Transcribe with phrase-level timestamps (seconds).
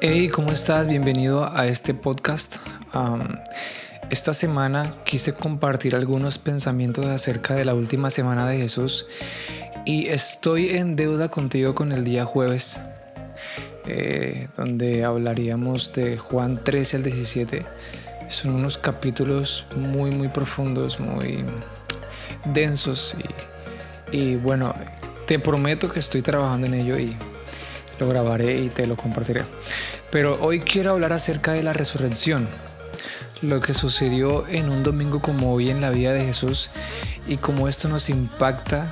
[0.00, 0.86] Hey, ¿cómo estás?
[0.86, 2.58] Bienvenido a este podcast.
[4.10, 9.06] esta semana quise compartir algunos pensamientos acerca de la última semana de Jesús
[9.84, 12.80] y estoy en deuda contigo con el día jueves,
[13.86, 17.66] eh, donde hablaríamos de Juan 13 al 17.
[18.28, 21.44] Son unos capítulos muy, muy profundos, muy
[22.44, 23.16] densos
[24.12, 24.76] y, y bueno,
[25.26, 27.16] te prometo que estoy trabajando en ello y
[27.98, 29.44] lo grabaré y te lo compartiré.
[30.10, 32.48] Pero hoy quiero hablar acerca de la resurrección,
[33.42, 36.70] lo que sucedió en un domingo como hoy en la vida de Jesús
[37.26, 38.90] y cómo esto nos impacta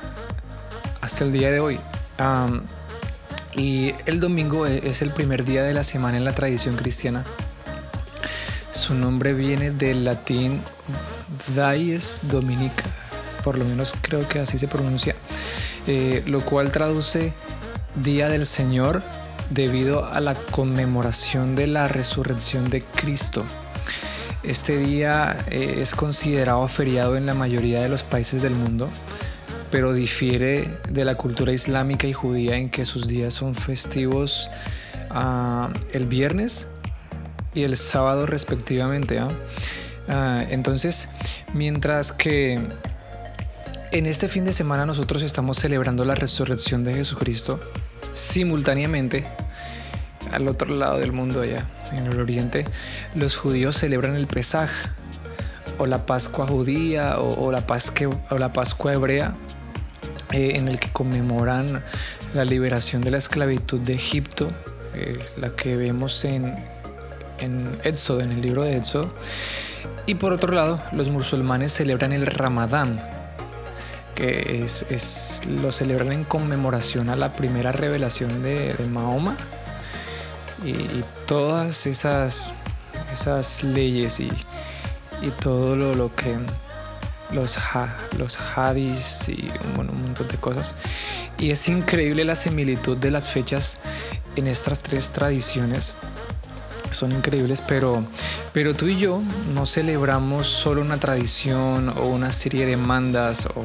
[1.01, 1.79] hasta el día de hoy.
[3.55, 7.25] y el domingo e, es el primer día de la semana en la tradición cristiana.
[8.71, 10.61] Su nombre viene del latín
[11.55, 12.83] Dies Dominica,
[13.43, 15.15] por lo menos creo que así se pronuncia,
[15.87, 17.33] eh, lo cual traduce
[17.95, 19.01] Día del Señor
[19.49, 23.43] debido a la conmemoración de la resurrección de Cristo.
[24.43, 28.89] Este día eh, es considerado feriado en la mayoría de los países del mundo,
[29.71, 34.49] pero difiere de la cultura islámica y judía en que sus días son festivos
[35.09, 36.67] ah, el viernes
[37.53, 39.19] y el sábado respectivamente.
[39.19, 39.27] ¿ah?
[40.07, 41.09] Ah, entonces,
[41.53, 42.59] mientras que
[43.91, 47.59] en este fin de semana nosotros estamos celebrando la resurrección de Jesucristo,
[48.17, 49.25] simultáneamente
[50.31, 52.65] al otro lado del mundo allá, en el oriente,
[53.15, 54.69] los judíos celebran el Pesaj
[55.77, 59.35] o la Pascua judía o, la, Pascua, o la Pascua hebrea,
[60.31, 61.83] eh, en el que conmemoran
[62.33, 64.51] la liberación de la esclavitud de Egipto,
[64.95, 66.55] eh, la que vemos en,
[67.39, 69.13] en Éxodo, en el libro de Éxodo.
[70.05, 72.99] Y por otro lado, los musulmanes celebran el Ramadán,
[74.17, 79.37] que es, lo celebran en conmemoración a la primera revelación de, Mahoma
[80.65, 82.55] y, todas esas,
[83.13, 84.31] esas leyes y,
[85.39, 86.35] todo lo, que
[87.31, 87.59] los,
[88.17, 90.73] los hadis y un, un montón de cosas.
[91.37, 93.77] Y es increíble la similitud de las fechas
[94.35, 95.93] en estas tres tradiciones
[96.89, 98.03] son increíbles, pero,
[98.51, 99.21] pero tú y yo
[99.53, 103.63] no celebramos solo una tradición o una serie de mandas o,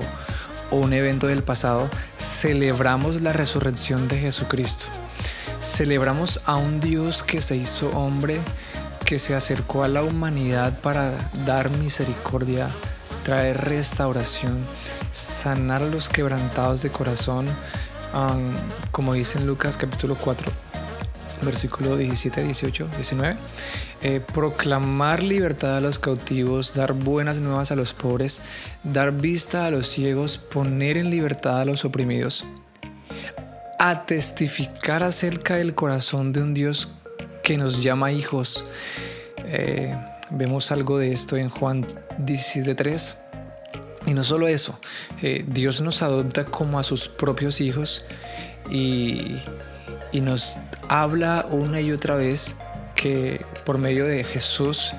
[0.72, 1.88] o un evento del pasado,
[2.18, 4.86] celebramos la resurrección de Jesucristo.
[5.60, 8.40] Celebramos a un Dios que se hizo hombre,
[9.04, 11.12] que se acercó a la humanidad para
[11.44, 12.68] dar misericordia,
[13.22, 14.58] traer restauración,
[15.10, 17.46] sanar a los quebrantados de corazón,
[18.90, 20.50] como dice en Lucas capítulo 4
[21.42, 23.36] versículo 17, 18, 19.
[24.32, 28.40] Proclamar libertad a los cautivos, dar buenas nuevas a los pobres,
[28.82, 32.44] dar vista a los ciegos, poner en libertad a los oprimidos,
[33.78, 36.92] a testificar acerca del corazón de un Dios
[37.44, 38.64] que nos llama hijos.
[39.44, 39.96] Eh,
[40.30, 41.86] vemos algo de esto en Juan
[42.18, 43.16] 17.3.
[44.06, 44.78] Y no solo eso,
[45.22, 48.04] eh, Dios nos adopta como a sus propios hijos
[48.68, 49.40] y
[50.12, 50.58] nos
[50.88, 52.56] habla una y otra vez
[53.02, 54.92] que por medio de Jesús,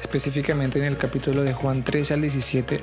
[0.00, 2.80] específicamente en el capítulo de Juan 13 al 17,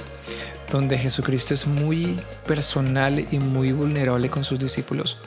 [0.72, 5.18] donde Jesucristo es muy personal y muy vulnerable con sus discípulos.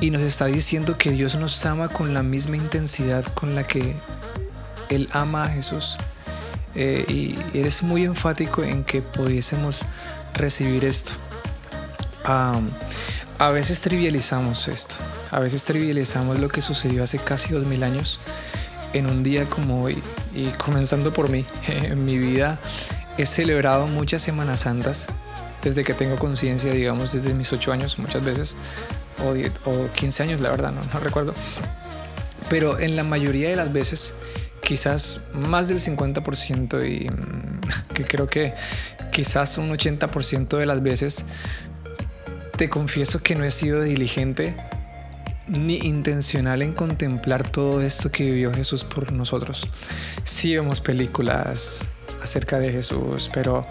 [0.00, 3.96] Y nos está diciendo que Dios nos ama con la misma intensidad con la que
[4.88, 5.98] Él ama a Jesús.
[6.74, 9.84] Eh, y eres muy enfático en que pudiésemos
[10.32, 11.12] recibir esto.
[13.40, 14.96] A veces trivializamos esto,
[15.30, 18.20] a veces trivializamos lo que sucedió hace casi dos mil años
[18.92, 20.02] en un día como hoy.
[20.34, 22.60] Y comenzando por mí, en mi vida
[23.16, 25.06] he celebrado muchas Semanas Santas
[25.62, 28.56] desde que tengo conciencia, digamos, desde mis ocho años muchas veces,
[29.24, 29.30] o,
[29.70, 31.32] o 15 años, la verdad, no, no recuerdo.
[32.50, 34.12] Pero en la mayoría de las veces,
[34.62, 37.60] quizás más del 50% y mm,
[37.94, 38.52] que creo que
[39.10, 41.24] quizás un 80% de las veces
[42.60, 44.54] te confieso que no he sido diligente
[45.48, 49.66] ni intencional en contemplar todo esto que vivió Jesús por nosotros.
[50.24, 51.86] Sí vemos películas
[52.22, 53.66] acerca de Jesús, pero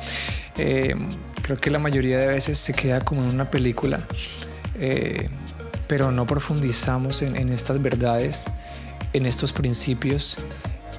[0.58, 0.96] eh,
[1.44, 4.00] creo que la mayoría de veces se queda como en una película,
[4.80, 5.30] eh,
[5.88, 8.46] pero no profundizamos en, en estas verdades,
[9.14, 10.40] en estos principios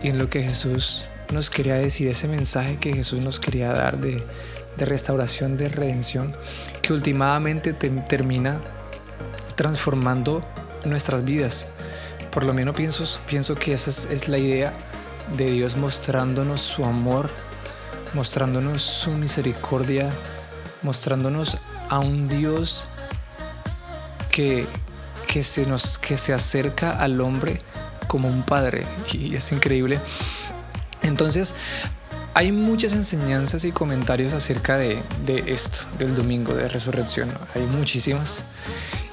[0.00, 3.98] y en lo que Jesús nos quería decir, ese mensaje que Jesús nos quería dar
[3.98, 4.22] de,
[4.76, 6.34] de restauración, de redención,
[6.82, 8.60] que últimamente termina
[9.54, 10.44] transformando
[10.84, 11.68] nuestras vidas.
[12.30, 14.72] Por lo menos pienso, pienso que esa es, la idea
[15.36, 17.28] de Dios mostrándonos su amor,
[18.14, 20.10] mostrándonos su misericordia,
[20.82, 21.58] mostrándonos
[21.88, 22.88] a un Dios
[24.30, 24.66] que,
[25.26, 27.62] que se nos que se acerca al hombre
[28.06, 30.00] como un padre y es increíble.
[31.02, 31.54] Entonces,
[32.40, 35.02] hay muchas enseñanzas y comentarios acerca de,
[35.44, 37.28] esto, del domingo de resurrección.
[37.54, 38.44] Hay muchísimas.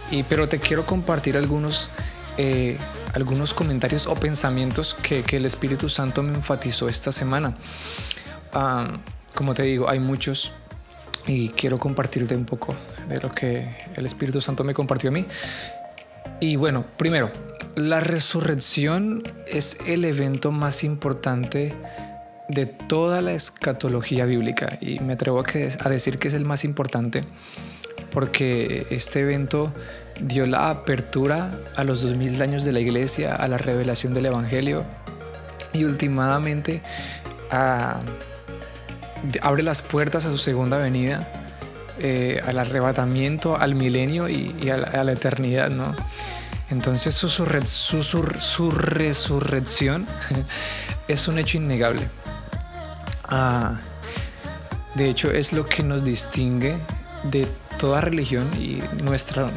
[0.09, 1.89] Y, pero te quiero compartir algunos,
[2.37, 2.77] eh,
[3.13, 7.57] algunos comentarios o pensamientos que, el Espíritu Santo me enfatizó esta semana.
[8.53, 8.97] Ah,
[9.35, 10.53] como te digo, hay muchos
[11.25, 12.75] y quiero compartirte un poco
[13.09, 15.25] de lo que el Espíritu Santo me compartió a mí.
[16.39, 17.29] Y bueno, primero,
[17.75, 21.75] la resurrección es el evento más importante
[22.49, 27.25] de toda la escatología bíblica y me atrevo a, decir que es el más importante
[28.11, 29.73] porque este evento
[30.21, 34.85] dio la apertura a los 2000 años de la iglesia, a la revelación del Evangelio
[35.73, 36.81] y últimamente
[39.41, 41.27] abre las puertas a su segunda venida,
[41.99, 45.95] eh, al arrebatamiento, al milenio y, a, la, eternidad, ¿no?
[46.69, 50.05] Entonces su, su, resurrección
[51.07, 52.07] es un hecho innegable.
[53.29, 53.79] Ah,
[54.95, 56.77] de hecho, es lo que nos distingue
[57.23, 57.47] de
[57.77, 59.51] toda religión y nuestra,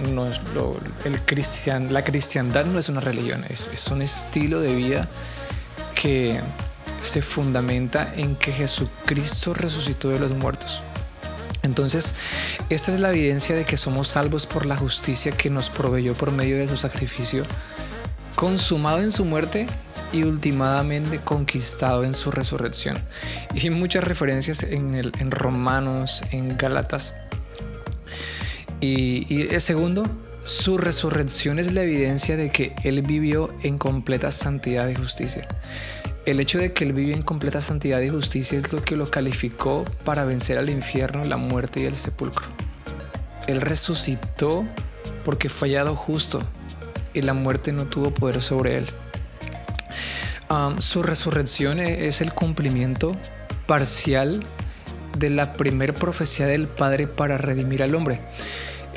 [1.05, 5.09] el cristian, la cristiandad no es una religión, es, es un estilo de vida
[5.95, 6.41] que
[7.03, 10.83] se fundamenta en que Jesucristo resucitó de los muertos.
[11.63, 12.15] Entonces,
[12.69, 16.31] esta es la evidencia de que somos salvos por la justicia que nos proveyó por
[16.31, 17.45] medio de su sacrificio,
[18.35, 19.67] consumado en su muerte
[20.13, 22.99] y últimamente conquistado en su resurrección.
[23.55, 27.15] Y muchas referencias en, el, en Romanos, en Gálatas.
[28.81, 30.05] Y, y el segundo,
[30.43, 35.47] su resurrección es la evidencia de que Él vivió en completa santidad y justicia.
[36.27, 39.11] El hecho de que Él vivió en completa santidad y justicia es lo que lo
[39.11, 42.47] calificó para vencer al infierno, la muerte y el sepulcro.
[43.47, 44.65] Él resucitó
[45.25, 46.41] porque fue hallado justo
[47.15, 48.87] y la muerte no tuvo poder sobre Él.
[50.79, 53.17] Su resurrección e-, es el cumplimiento
[53.67, 54.41] parcial
[55.17, 58.21] de la primer profecía del Padre para redimir al hombre.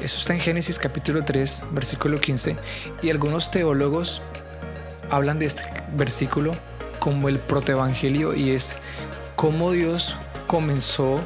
[0.01, 2.55] Eso está en Génesis capítulo 3, versículo 15,
[3.01, 4.21] y algunos teólogos
[5.11, 5.63] hablan de este
[5.95, 6.51] versículo
[6.99, 8.77] como el protoevangelio y es
[9.35, 10.17] cómo Dios
[10.47, 11.19] comenzó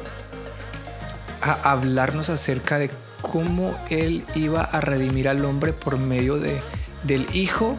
[1.40, 2.90] a hablarnos acerca de
[3.22, 6.60] cómo Él iba a redimir al hombre por medio de,
[7.04, 7.76] del hijo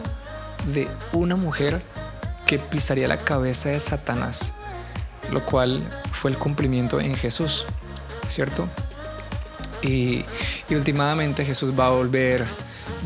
[0.72, 1.82] de una mujer
[2.50, 4.52] que pisaría la cabeza de Satanás,
[5.30, 7.64] lo cual fue el cumplimiento en Jesús,
[8.26, 8.68] ¿cierto?
[9.82, 10.24] Y,
[10.68, 12.44] y últimamente Jesús va a volver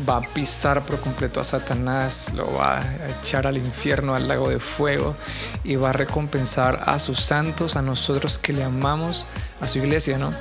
[0.09, 4.49] va a pisar por completo a Satanás, lo va a echar al infierno, al lago
[4.49, 5.15] de fuego
[5.63, 9.27] y va a recompensar a sus santos, a nosotros que le amamos,
[9.61, 10.33] a su iglesia, ¿no?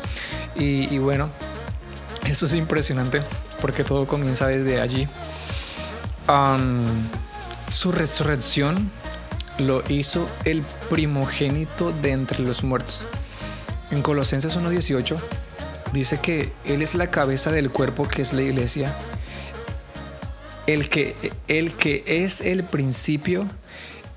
[0.56, 1.28] Y, bueno,
[2.26, 3.20] eso es impresionante
[3.60, 5.06] porque todo comienza desde allí.
[7.68, 8.90] Su resurrección
[9.58, 13.04] lo hizo el primogénito de entre los muertos.
[13.90, 15.18] En Colosenses 1.18
[15.92, 18.94] dice que Él es la cabeza del cuerpo que es la iglesia
[20.66, 21.14] el que,
[21.48, 23.46] el que es el principio,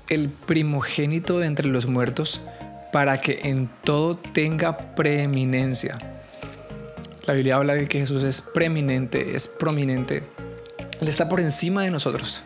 [0.08, 2.40] el primogénito de entre los muertos,
[2.92, 5.98] para que en todo tenga preeminencia.
[7.26, 10.22] La Biblia habla de que Jesús es preeminente, es prominente.
[11.00, 12.44] Él está por encima de nosotros.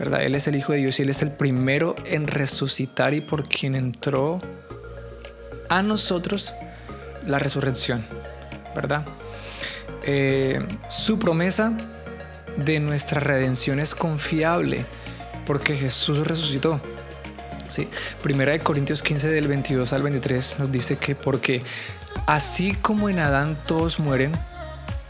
[0.00, 0.22] ¿Verdad?
[0.22, 3.46] Él es el Hijo de Dios y Él es el primero en resucitar y por
[3.46, 4.40] quien entró
[5.68, 6.54] a nosotros
[7.26, 8.06] la resurrección.
[8.74, 9.04] ¿Verdad?
[10.02, 11.74] Eh, su promesa
[12.56, 14.86] de nuestra redención es confiable
[15.44, 16.80] porque Jesús resucitó.
[17.68, 17.86] ¿sí?
[18.22, 21.62] Primera de Corintios 15 del 22 al 23 nos dice que porque
[22.26, 24.32] así como en Adán todos mueren,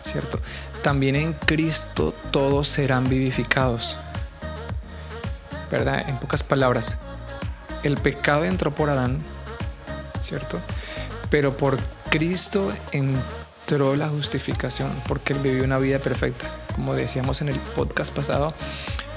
[0.02, 0.40] ¿cierto?
[0.82, 3.96] También en Cristo todos serán vivificados.
[5.70, 6.08] ¿Verdad?
[6.08, 6.98] En pocas palabras,
[7.82, 9.22] el pecado entró por Adán,
[10.20, 10.60] ¿cierto?
[11.30, 11.78] Pero por
[12.10, 16.50] Cristo entró la justificación, porque él vivió una vida perfecta
[16.80, 18.54] como decíamos en el podcast pasado,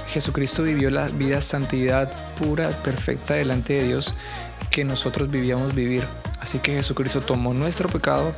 [0.08, 4.16] Jesucristo vivió la vida santidad pura, perfecta delante de Dios
[4.70, 6.06] que nosotros vivíamos vivir.
[6.42, 8.36] Así que Jesucristo tomó nuestro pecado,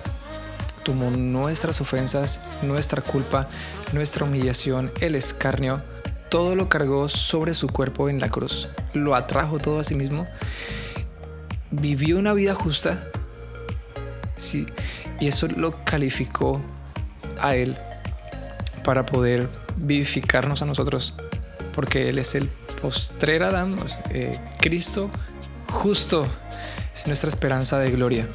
[0.83, 3.47] tomó nuestras ofensas, nuestra culpa,
[3.93, 5.81] nuestra humillación, el escarnio,
[6.29, 8.67] todo lo cargó sobre su cuerpo en la cruz.
[8.93, 10.27] Lo atrajo todo a sí mismo.
[11.71, 13.07] Vivió una vida justa.
[14.35, 14.65] Sí,
[15.19, 16.61] y eso lo calificó
[17.39, 17.77] a él
[18.83, 21.15] para poder vivificarnos a nosotros,
[21.73, 22.49] porque Él es el
[22.81, 23.77] postrer Adán,
[24.11, 25.09] eh, Cristo
[25.71, 26.25] justo
[26.93, 28.27] es nuestra esperanza de gloria.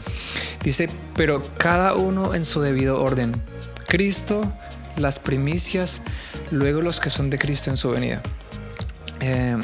[0.62, 3.32] Dice, pero cada uno en su debido orden.
[3.88, 4.42] Cristo,
[4.96, 6.02] las primicias,
[6.50, 8.22] luego los que son de Cristo en su venida.
[9.20, 9.56] Eh,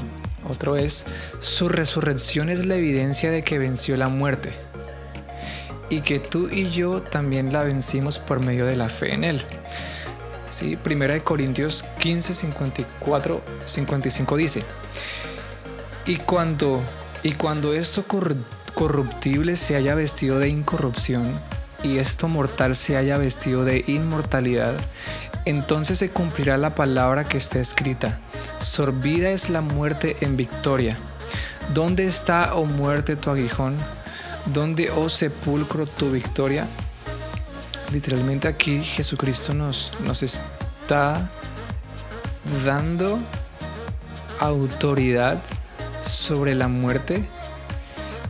[0.48, 1.06] otro es,
[1.40, 4.52] su resurrección es la evidencia de que venció la muerte
[5.88, 9.42] y que tú y yo también la vencimos por medio de la fe en Él.
[10.50, 10.76] ¿Sí?
[10.76, 14.62] Primera de Corintios 15, 54, 55 dice,
[16.06, 16.80] y cuando,
[17.22, 18.04] y cuando esto
[18.74, 21.40] corruptible se haya vestido de incorrupción,
[21.82, 24.74] y esto mortal se haya vestido de inmortalidad,
[25.46, 28.18] entonces se cumplirá la palabra que está escrita.
[28.60, 30.98] Sorbida es la muerte en victoria.
[31.72, 33.76] ¿Dónde está, oh muerte, tu aguijón?
[34.52, 36.66] ¿Dónde, oh sepulcro, tu victoria?
[37.92, 41.30] Literalmente aquí Jesucristo nos, nos está
[42.64, 43.20] dando
[44.40, 45.40] autoridad
[46.02, 47.28] sobre la muerte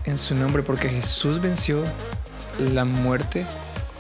[0.05, 1.83] en su nombre, porque Jesús venció
[2.59, 3.47] la muerte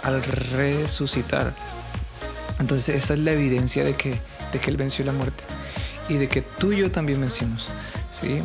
[0.03, 1.53] al resucitar.
[2.59, 4.19] Entonces esta es la evidencia de que,
[4.53, 5.45] de que Él venció la muerte
[6.09, 7.71] y de que tú y yo también vencimos.
[8.11, 8.43] ¿sí?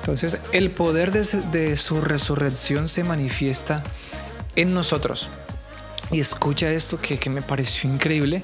[0.00, 3.82] Entonces el poder de, su resurrección se manifiesta
[4.56, 5.30] en nosotros.
[6.10, 8.42] Y escucha esto que, me pareció increíble.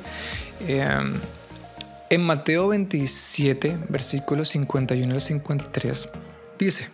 [0.67, 1.15] Em,
[2.11, 6.09] en Mateo 27, versículos 51 al 53,
[6.59, 6.89] dice,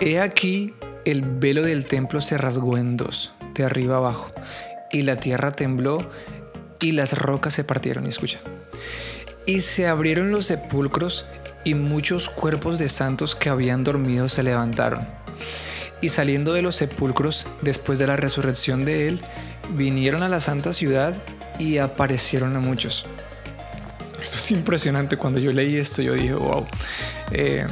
[0.00, 4.30] He aquí el velo del templo se rasgó en dos, de arriba abajo,
[4.92, 5.98] y la tierra tembló
[6.80, 8.06] y las rocas se partieron.
[8.06, 8.40] Escucha.
[9.46, 11.26] Y se abrieron los sepulcros
[11.64, 15.06] y muchos cuerpos de santos que habían dormido se levantaron.
[16.00, 19.20] Y saliendo de los sepulcros, después de la resurrección de él,
[19.70, 21.14] vinieron a la santa ciudad
[21.58, 23.04] y aparecieron a muchos.
[24.20, 25.16] Esto es impresionante.
[25.16, 26.66] Cuando yo leí esto, yo dije, wow.
[27.32, 27.66] Eh,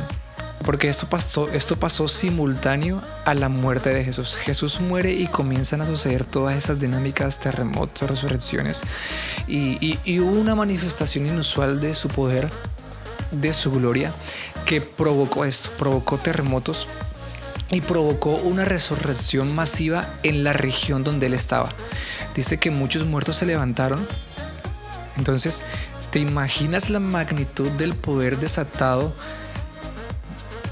[0.69, 4.37] porque esto pasó, esto pasó simultáneo a la muerte de Jesús.
[4.37, 8.83] Jesús muere y comienzan a suceder todas esas dinámicas, terremotos, resurrecciones.
[9.47, 12.51] Y, y hubo una manifestación inusual de su poder,
[13.31, 14.13] de su gloria,
[14.67, 16.87] que provocó esto, provocó terremotos
[17.71, 21.71] y provocó una resurrección masiva en la región donde él estaba.
[22.35, 24.07] Dice que muchos muertos se levantaron.
[25.17, 25.63] Entonces,
[26.11, 29.15] ¿te imaginas la magnitud del poder desatado?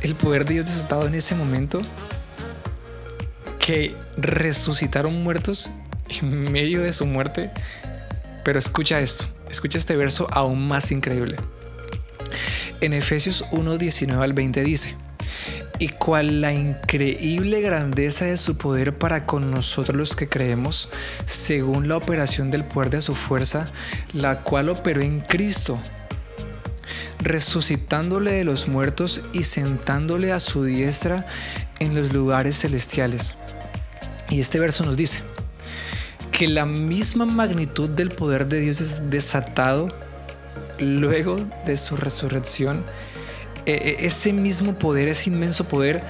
[0.03, 1.83] El poder de Dios desatado en ese momento
[3.59, 5.71] que resucitaron muertos
[6.09, 7.51] en medio de su muerte.
[8.45, 11.37] Pero escucha esto, escucha este verso aún más increíble.
[12.81, 14.95] En Efesios 1, 19 al 20 dice,
[15.79, 20.89] y cual la increíble grandeza de su poder para con nosotros los que creemos,
[21.27, 23.67] según la operación del poder de su fuerza,
[24.13, 25.79] la cual operó en Cristo
[27.27, 31.27] resucitándole de los muertos y sentándole a su diestra
[31.79, 33.37] en los lugares celestiales.
[34.29, 35.21] Y este verso nos dice
[36.33, 39.89] que la misma magnitud del poder de Dios es desatado
[40.79, 42.85] luego de su resurrección.
[43.65, 46.03] E, e, ese mismo poder, ese inmenso poder,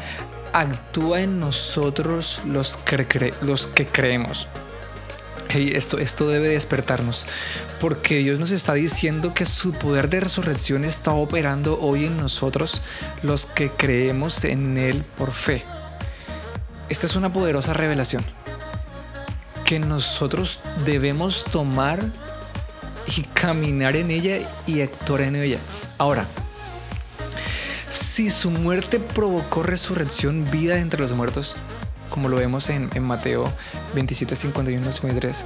[0.53, 4.49] actúa en nosotros los que, los que creemos
[5.75, 7.27] esto, esto debe despertarnos,
[7.81, 12.83] porque Dios nos está diciendo que su poder de resurrección está operando hoy en nosotros,
[13.23, 15.65] los que creemos en Él por fe.
[16.89, 18.25] Esta es una poderosa revelación
[19.65, 22.13] que nosotros debemos tomar
[23.17, 25.59] y caminar en ella y actuar en ella.
[25.99, 26.27] Ahora,
[27.89, 31.57] si su muerte provocó resurrección, vida entre los muertos,
[32.17, 33.53] como lo vemos en, Mateo
[33.95, 35.45] 27, 51, 53.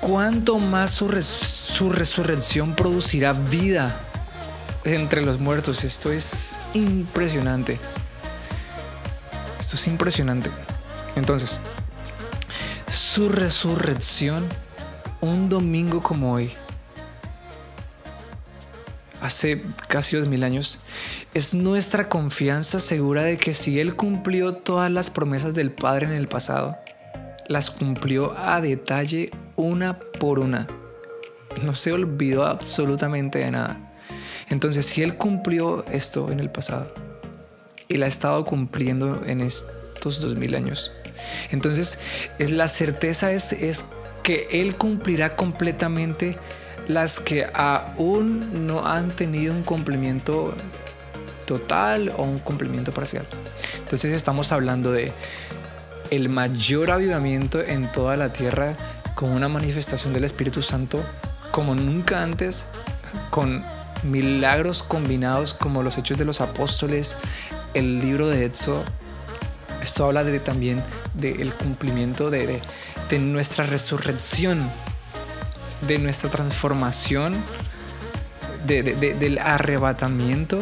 [0.00, 3.96] ¿Cuánto más su resurrección producirá vida
[4.82, 5.84] entre los muertos?
[5.84, 7.78] Esto es impresionante.
[9.60, 10.50] Esto es impresionante.
[11.14, 11.60] Entonces,
[12.88, 14.48] su resurrección
[15.20, 16.50] un domingo como hoy
[19.20, 20.80] hace casi dos mil años,
[21.36, 26.12] es nuestra confianza segura de que si Él cumplió todas las promesas del Padre en
[26.14, 26.78] el pasado,
[27.46, 30.66] las cumplió a detalle una por una.
[31.62, 33.92] No se olvidó absolutamente de nada.
[34.48, 36.90] Entonces, si Él cumplió esto en el pasado,
[37.90, 40.90] Él ha estado cumpliendo en estos dos mil años.
[41.50, 41.98] Entonces,
[42.38, 43.84] es, la certeza es, es
[44.22, 46.38] que Él cumplirá completamente
[46.88, 50.54] las que aún no han tenido un cumplimiento
[51.46, 53.26] total o un cumplimiento parcial.
[53.78, 55.12] Entonces estamos hablando de
[56.10, 58.76] el mayor avivamiento en toda la tierra
[59.14, 61.02] con una manifestación del Espíritu Santo
[61.50, 62.68] como nunca antes,
[63.30, 63.64] con
[64.02, 67.16] milagros combinados como los hechos de los apóstoles,
[67.72, 68.84] el libro de Éxodo.
[69.80, 70.82] Esto habla de, también
[71.14, 72.60] del cumplimiento de,
[73.08, 74.68] de nuestra resurrección
[75.82, 77.34] de nuestra transformación,
[78.66, 80.58] del arrebatamiento.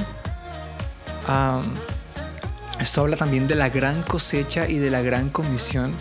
[2.80, 5.94] Esto habla también de la gran cosecha y de la gran comisión.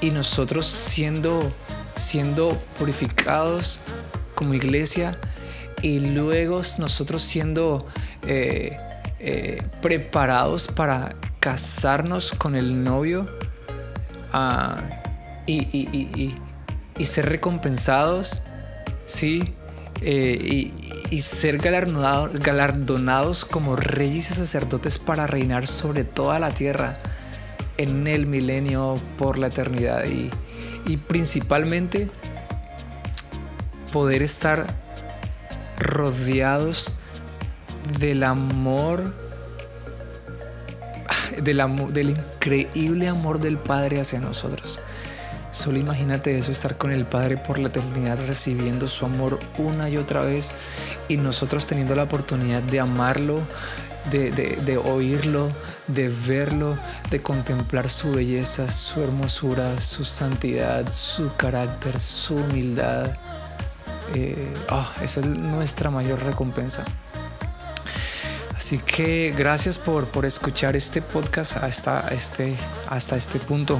[0.00, 1.52] Y nosotros siendo,
[1.94, 3.80] siendo purificados
[4.34, 5.18] como iglesia
[5.82, 7.86] y luego nosotros siendo
[8.26, 8.76] eh,
[9.18, 13.26] eh, preparados para casarnos con el novio
[14.32, 14.80] ah,
[15.46, 16.34] y,
[17.02, 18.42] ser recompensados,
[19.04, 19.54] ¿sí?
[20.00, 20.72] Eh,
[21.12, 26.96] y, ser galardonados, como reyes y sacerdotes para reinar sobre toda la tierra
[27.76, 30.30] en el milenio por la eternidad y,
[30.86, 32.08] y principalmente
[33.92, 34.66] poder estar
[35.78, 36.94] rodeados
[37.98, 39.12] del amor,
[41.42, 44.80] del, del increíble amor del Padre hacia nosotros.
[45.52, 49.98] Solo imagínate eso, estar con el Padre por la eternidad recibiendo su amor una y
[49.98, 50.54] otra vez
[51.08, 53.38] y nosotros teniendo la oportunidad de amarlo,
[54.10, 55.52] de, de, oírlo,
[55.88, 56.78] de verlo,
[57.10, 63.10] de contemplar su belleza, su hermosura, su santidad, su carácter, su humildad.
[64.14, 66.82] Eh, ah, esa es nuestra mayor recompensa.
[68.56, 72.56] Así que gracias por, por escuchar este podcast hasta este,
[72.88, 73.78] hasta este punto.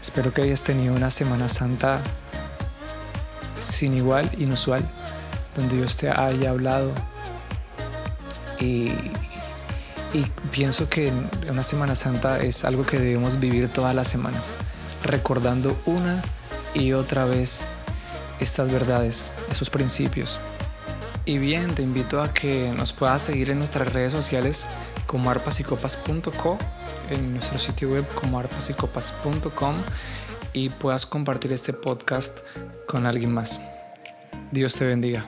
[0.00, 2.00] Espero que hayas tenido una Semana Santa
[3.58, 4.88] sin igual, inusual,
[5.54, 6.92] donde Dios te haya hablado.
[8.58, 8.92] Y,
[10.12, 11.12] y pienso que
[11.48, 14.56] una Semana Santa es algo que debemos vivir todas las semanas,
[15.04, 16.22] recordando una
[16.74, 17.62] y otra vez
[18.40, 20.40] estas verdades, esos principios.
[21.26, 24.66] Y bien, te invito a que nos puedas seguir en nuestras redes sociales
[25.10, 26.56] como arpasicopas.co,
[27.10, 29.74] en nuestro sitio web como arpasicopas.com
[30.52, 32.38] y puedas compartir este podcast
[32.86, 33.60] con alguien más.
[34.52, 35.26] Dios te bendiga.